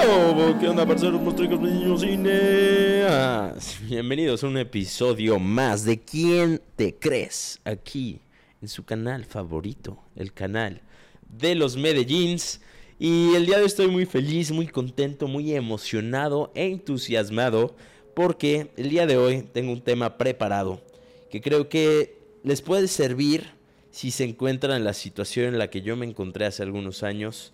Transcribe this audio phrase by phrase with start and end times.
[0.00, 0.86] ¿Qué onda?
[3.82, 7.60] Bienvenidos a un episodio más de ¿Quién te crees?
[7.64, 8.20] Aquí,
[8.62, 10.80] en su canal favorito, el canal
[11.28, 12.62] de los Medellins.
[12.98, 17.76] Y el día de hoy estoy muy feliz, muy contento, muy emocionado e entusiasmado
[18.14, 20.80] porque el día de hoy tengo un tema preparado
[21.30, 23.50] que creo que les puede servir
[23.90, 27.52] si se encuentran en la situación en la que yo me encontré hace algunos años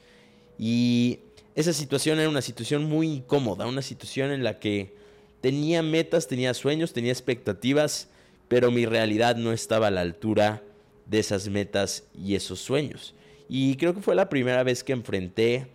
[0.59, 1.21] y
[1.57, 4.95] esa situación era una situación muy incómoda, una situación en la que
[5.41, 8.09] tenía metas, tenía sueños, tenía expectativas,
[8.47, 10.63] pero mi realidad no estaba a la altura
[11.07, 13.15] de esas metas y esos sueños.
[13.49, 15.67] Y creo que fue la primera vez que enfrenté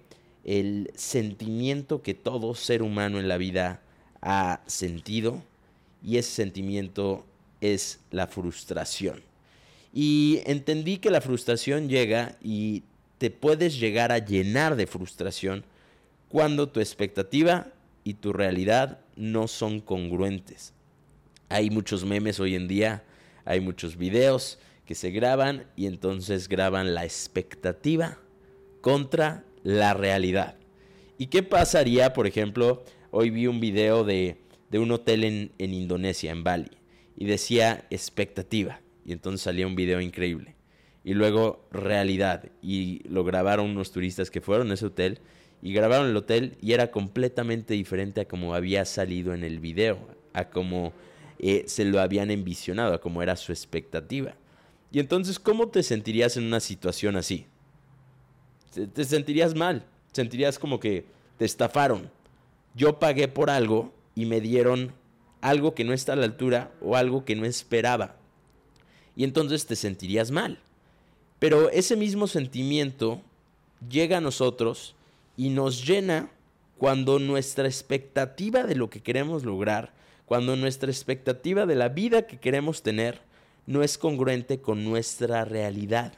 [0.44, 3.82] el sentimiento que todo ser humano en la vida
[4.22, 5.42] ha sentido
[6.04, 7.26] y ese sentimiento
[7.60, 9.24] es la frustración.
[9.96, 12.84] Y entendí que la frustración llega y
[13.18, 15.64] te puedes llegar a llenar de frustración
[16.32, 17.68] cuando tu expectativa
[18.06, 20.74] y tu realidad no son congruentes.
[21.50, 23.04] Hay muchos memes hoy en día,
[23.44, 28.18] hay muchos videos que se graban y entonces graban la expectativa
[28.80, 30.56] contra la realidad.
[31.18, 34.38] ¿Y qué pasaría, por ejemplo, hoy vi un video de,
[34.74, 36.72] un hotel en, en Indonesia, en Bali,
[37.18, 40.56] y decía expectativa, y entonces salía un video increíble.
[41.04, 45.20] Y luego realidad, y lo grabaron unos turistas que fueron a ese hotel
[45.62, 50.00] y grabaron el hotel y era completamente diferente a como había salido en el video,
[50.34, 50.94] a como
[51.40, 54.36] eh, se lo habían envisionado, a como era su expectativa.
[54.92, 57.46] Y entonces, ¿cómo te sentirías en una situación así?
[58.94, 61.06] Te, sentirías mal, sentirías como que
[61.38, 62.10] te estafaron.
[62.74, 64.94] Yo pagué por algo y me dieron
[65.42, 68.16] algo que no está a la altura o algo que no esperaba.
[69.16, 70.60] Y entonces te sentirías mal.
[71.40, 73.22] Pero ese mismo sentimiento
[73.90, 74.96] llega a nosotros
[75.42, 76.30] y nos llena
[76.78, 79.92] cuando nuestra expectativa de lo que queremos lograr,
[80.28, 83.22] cuando nuestra expectativa de la vida que queremos tener
[83.66, 86.14] no es congruente con nuestra realidad.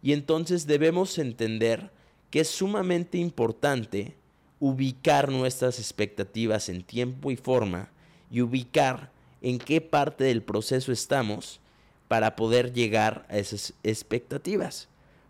[0.00, 1.90] Y entonces debemos entender
[2.30, 4.14] que es sumamente importante
[4.60, 7.90] ubicar nuestras expectativas en tiempo y forma
[8.30, 9.10] y ubicar
[9.42, 11.58] en qué parte del proceso estamos
[12.06, 14.86] para poder llegar a esas expectativas.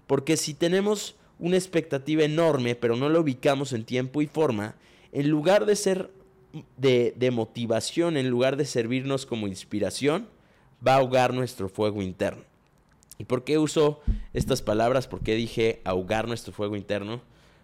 [0.06, 4.74] Porque si tenemos una expectativa enorme, pero no la ubicamos en tiempo y forma,
[5.12, 6.10] en lugar de ser
[6.76, 10.28] de, de, motivación, en lugar de servirnos como inspiración,
[10.86, 12.44] va a ahogar nuestro fuego interno.
[13.18, 14.00] ¿Y por qué uso
[14.32, 15.06] estas palabras?
[15.06, 17.22] ¿Por qué dije ahogar nuestro fuego interno?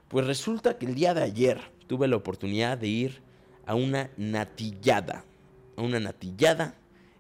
[0.09, 3.23] Pues resulta que el día de ayer tuve la oportunidad de ir
[3.67, 5.25] a una natillada.
[5.77, 6.75] A una natillada.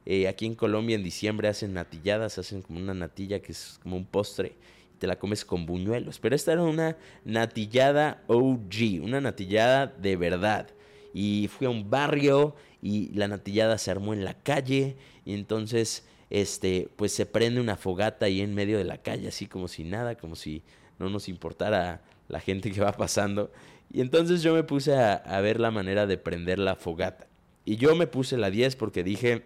[0.04, 3.96] Eh, aquí en Colombia en diciembre hacen natilladas, hacen como una natilla que es como
[3.96, 4.54] un postre
[5.02, 6.20] te la comes con buñuelos.
[6.20, 10.68] Pero esta era una natillada OG, una natillada de verdad.
[11.12, 16.06] Y fui a un barrio y la natillada se armó en la calle y entonces
[16.30, 19.82] este pues se prende una fogata ahí en medio de la calle así como si
[19.82, 20.62] nada, como si
[21.00, 23.50] no nos importara la gente que va pasando.
[23.92, 27.26] Y entonces yo me puse a, a ver la manera de prender la fogata.
[27.64, 29.42] Y yo me puse la 10 porque dije,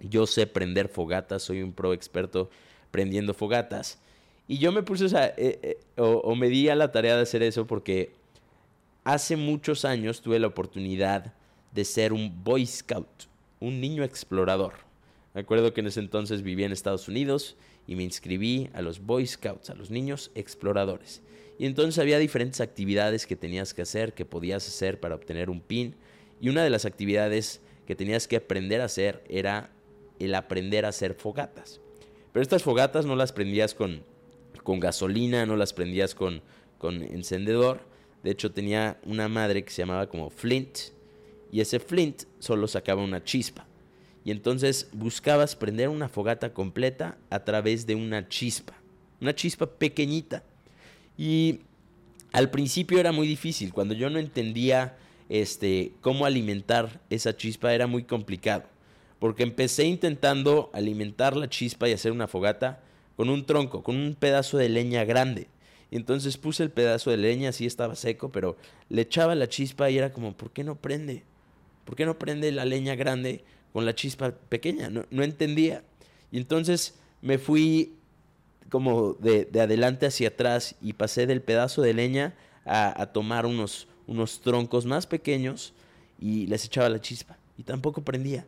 [0.00, 2.50] yo sé prender fogatas, soy un pro experto
[2.90, 4.00] prendiendo fogatas.
[4.48, 7.42] Y yo me puse, o eh, eh, o, me di a la tarea de hacer
[7.42, 8.12] eso porque
[9.04, 11.34] hace muchos años tuve la oportunidad
[11.72, 13.28] de ser un Boy Scout,
[13.60, 14.72] un niño explorador.
[15.34, 17.56] Me acuerdo que en ese entonces vivía en Estados Unidos
[17.86, 21.20] y me inscribí a los Boy Scouts, a los niños exploradores.
[21.58, 25.60] Y entonces había diferentes actividades que tenías que hacer, que podías hacer para obtener un
[25.60, 25.94] pin.
[26.40, 29.70] Y una de las actividades que tenías que aprender a hacer era
[30.18, 31.80] el aprender a hacer fogatas.
[32.32, 34.02] Pero estas fogatas no las prendías con
[34.68, 36.42] con gasolina, no las prendías con,
[36.76, 37.80] con encendedor.
[38.22, 40.78] De hecho, tenía una madre que se llamaba como Flint.
[41.50, 43.66] Y ese Flint solo sacaba una chispa.
[44.26, 48.74] Y entonces buscabas prender una fogata completa a través de una chispa.
[49.22, 50.44] Una chispa pequeñita.
[51.16, 51.60] Y
[52.34, 53.72] al principio era muy difícil.
[53.72, 54.98] Cuando yo no entendía
[55.30, 58.64] este, cómo alimentar esa chispa era muy complicado.
[59.18, 62.82] Porque empecé intentando alimentar la chispa y hacer una fogata
[63.18, 65.48] con un tronco, con un pedazo de leña grande.
[65.90, 68.56] Y entonces puse el pedazo de leña, así estaba seco, pero
[68.90, 71.24] le echaba la chispa y era como, ¿por qué no prende?
[71.84, 73.42] ¿Por qué no prende la leña grande
[73.72, 74.88] con la chispa pequeña?
[74.88, 75.82] No, entendía.
[76.30, 77.96] Y entonces me fui
[78.70, 83.46] como de, de, adelante hacia atrás y pasé del pedazo de leña a, a tomar
[83.46, 85.72] unos, unos troncos más pequeños
[86.20, 87.36] y les echaba la chispa.
[87.56, 88.46] Y tampoco prendía.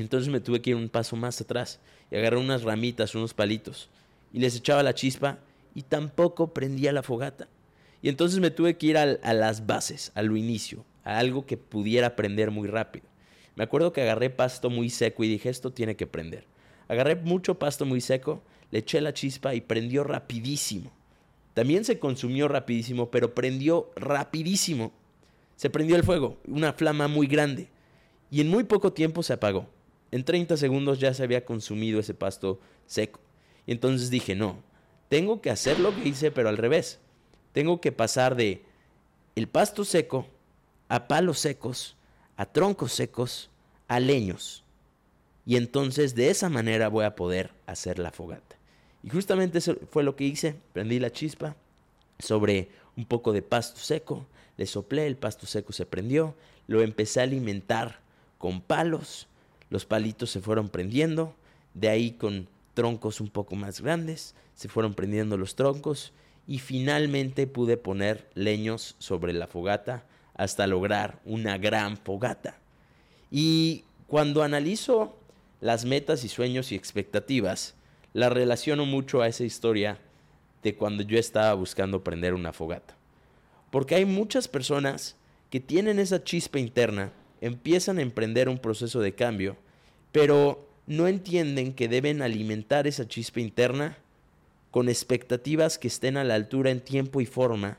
[0.00, 3.88] Entonces me tuve que ir un paso más atrás y agarré unas ramitas, unos palitos
[4.32, 5.38] y les echaba la chispa
[5.74, 7.48] y tampoco prendía la fogata.
[8.02, 11.46] Y entonces me tuve que ir a, a las bases, a lo inicio, a algo
[11.46, 13.06] que pudiera prender muy rápido.
[13.54, 16.44] Me acuerdo que agarré pasto muy seco y dije, esto tiene que prender.
[16.88, 20.92] Agarré mucho pasto muy seco, le eché la chispa y prendió rapidísimo.
[21.54, 24.92] También se consumió rapidísimo, pero prendió rapidísimo.
[25.56, 27.70] Se prendió el fuego, una flama muy grande.
[28.30, 29.66] Y en muy poco tiempo se apagó.
[30.10, 33.20] En 30 segundos ya se había consumido ese pasto seco.
[33.66, 34.62] Y entonces dije, no,
[35.08, 36.98] tengo que hacer lo que hice, pero al revés.
[37.52, 38.64] Tengo que pasar de
[39.34, 40.26] el pasto seco
[40.88, 41.96] a palos secos,
[42.36, 43.50] a troncos secos,
[43.88, 44.64] a leños.
[45.44, 48.56] Y entonces de esa manera voy a poder hacer la fogata.
[49.02, 50.56] Y justamente eso fue lo que hice.
[50.72, 51.56] Prendí la chispa
[52.18, 54.26] sobre un poco de pasto seco,
[54.56, 56.34] le soplé, el pasto seco se prendió,
[56.66, 58.00] lo empecé a alimentar
[58.38, 59.28] con palos,
[59.70, 61.34] los palitos se fueron prendiendo,
[61.74, 66.12] de ahí con troncos un poco más grandes, se fueron prendiendo los troncos
[66.46, 70.04] y finalmente pude poner leños sobre la fogata
[70.34, 72.58] hasta lograr una gran fogata.
[73.30, 75.16] Y cuando analizo
[75.60, 77.74] las metas y sueños y expectativas,
[78.12, 79.98] la relaciono mucho a esa historia
[80.62, 82.96] de cuando yo estaba buscando prender una fogata.
[83.70, 85.16] Porque hay muchas personas
[85.50, 87.12] que tienen esa chispa interna,
[87.46, 89.56] empiezan a emprender un proceso de cambio,
[90.12, 93.98] pero no entienden que deben alimentar esa chispa interna
[94.70, 97.78] con expectativas que estén a la altura en tiempo y forma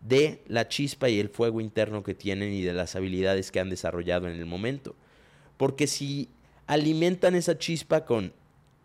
[0.00, 3.70] de la chispa y el fuego interno que tienen y de las habilidades que han
[3.70, 4.94] desarrollado en el momento.
[5.56, 6.28] Porque si
[6.66, 8.32] alimentan esa chispa con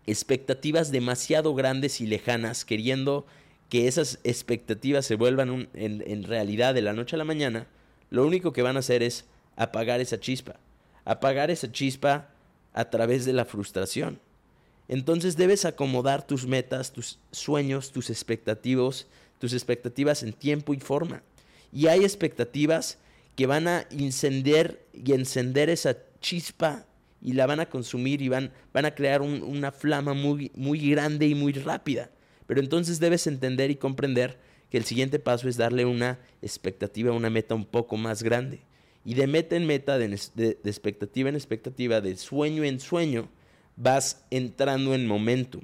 [0.07, 3.25] expectativas demasiado grandes y lejanas, queriendo
[3.69, 7.67] que esas expectativas se vuelvan en, realidad de la noche a la mañana,
[8.09, 10.55] lo único que van a hacer es apagar esa chispa.
[11.05, 12.29] Apagar esa chispa
[12.73, 14.19] a través de la frustración.
[14.87, 19.07] Entonces debes acomodar tus metas, tus sueños, tus expectativas,
[19.39, 21.23] tus expectativas en tiempo y forma.
[21.71, 22.97] Y hay expectativas
[23.35, 26.85] que van a encender y encender esa chispa
[27.21, 31.27] y la van a consumir y van, van a crear una flama muy, muy grande
[31.27, 32.09] y muy rápida.
[32.45, 34.37] Pero entonces debes entender y comprender
[34.69, 38.61] que el siguiente paso es darle una expectativa, una meta un poco más grande.
[39.05, 40.05] Y de meta en meta, de,
[40.63, 43.27] expectativa en expectativa, de sueño en sueño,
[43.75, 45.63] vas entrando en momentum,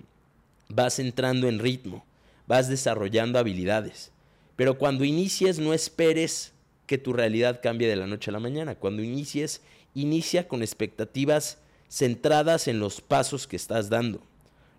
[0.67, 2.05] vas entrando en ritmo,
[2.47, 4.11] vas desarrollando habilidades.
[4.55, 6.51] Pero cuando inicies, no esperes
[6.85, 8.75] que tu realidad cambie de la noche a la mañana.
[8.75, 9.61] Cuando inicies,
[9.93, 14.21] inicia con expectativas centradas en los pasos que estás dando.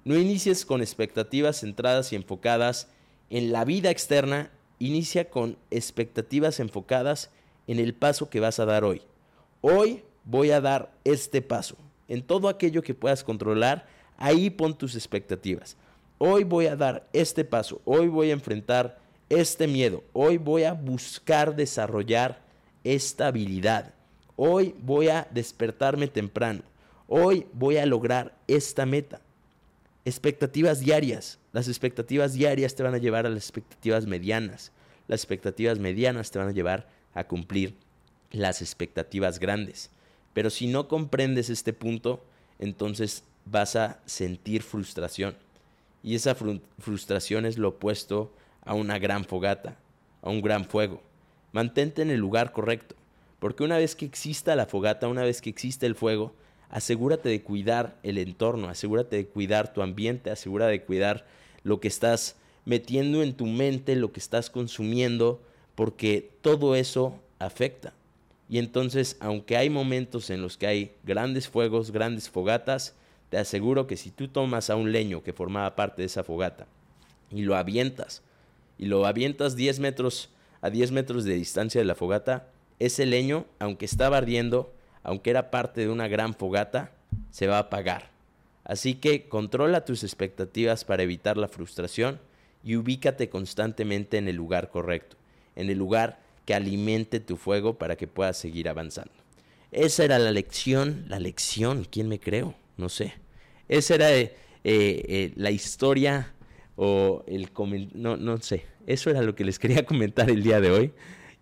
[0.05, 2.89] No inicies con expectativas centradas y enfocadas
[3.31, 7.31] en la vida externa, inicia con expectativas enfocadas
[7.71, 9.01] en el paso que vas a dar hoy.
[9.61, 11.77] Hoy voy a dar este paso.
[12.09, 13.87] En todo aquello que puedas controlar,
[14.19, 15.77] ahí pon tus expectativas.
[16.19, 20.73] Hoy voy a dar este paso, hoy voy a enfrentar este miedo, hoy voy a
[20.73, 22.41] buscar desarrollar
[22.83, 23.95] esta habilidad,
[24.35, 26.63] hoy voy a despertarme temprano,
[27.07, 29.21] hoy voy a lograr esta meta
[30.05, 31.39] expectativas diarias.
[31.53, 34.73] Las expectativas diarias te van a llevar a las expectativas medianas.
[35.07, 37.75] Las expectativas medianas te van a llevar a cumplir
[38.31, 39.91] las expectativas grandes.
[40.33, 42.25] Pero si no comprendes este punto,
[42.59, 45.37] entonces vas a sentir frustración.
[46.03, 46.35] Y esa
[46.79, 49.77] frustración es lo opuesto a una gran fogata,
[50.23, 51.03] a un gran fuego.
[51.53, 52.95] Mantente en el lugar correcto,
[53.39, 56.33] porque una vez que exista la fogata, una vez que existe el fuego,
[56.69, 61.27] asegúrate de cuidar el entorno, asegúrate de cuidar tu ambiente, asegúrate de cuidar
[61.65, 65.43] lo que estás metiendo en tu mente, lo que estás consumiendo,
[65.81, 67.95] porque todo eso afecta.
[68.51, 72.95] Y entonces, aunque hay momentos en los que hay grandes fuegos, grandes fogatas,
[73.31, 76.67] te aseguro que si tú tomas a un leño que formaba parte de esa fogata
[77.31, 78.21] y lo avientas,
[78.77, 80.29] y lo avientas 10 metros
[80.61, 85.51] a 10 metros de distancia de la fogata, ese leño, aunque estaba ardiendo, aunque era
[85.51, 86.93] parte de una gran fogata,
[87.31, 88.11] se va a apagar.
[88.65, 92.21] Así que controla tus expectativas para evitar la frustración
[92.63, 95.17] y ubícate constantemente en el lugar correcto,
[95.61, 99.13] en el lugar que alimente tu fuego para que puedas seguir avanzando.
[99.71, 102.55] Esa era la lección, la lección, ¿quién me creo?
[102.77, 103.15] No sé.
[103.69, 106.33] Esa era eh, eh, la historia
[106.77, 107.51] o el
[107.95, 108.65] no, no sé.
[108.87, 110.93] Eso era lo que les quería comentar el día de hoy.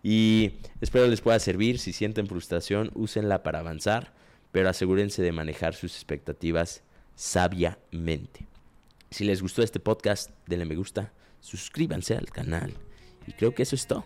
[0.03, 1.79] Y espero les pueda servir.
[1.79, 4.13] Si sienten frustración, úsenla para avanzar,
[4.51, 6.83] pero asegúrense de manejar sus expectativas
[7.15, 8.47] sabiamente.
[9.09, 12.73] Si les gustó este podcast, denle me gusta, suscríbanse al canal.
[13.29, 14.03] Y creo que eso es todo.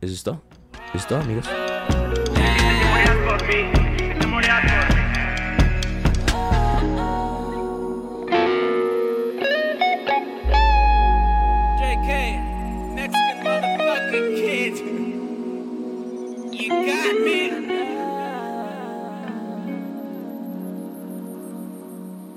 [0.00, 0.42] Eso es todo.
[0.88, 1.46] Eso es todo, amigos.